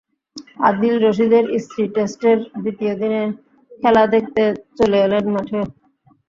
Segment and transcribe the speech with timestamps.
[0.67, 3.29] আদিল রশিদের স্ত্রী টেস্টের দ্বিতীয় দিনের
[3.81, 4.43] খেলা দেখতে
[4.77, 5.65] চলে এলেন মাঠেও।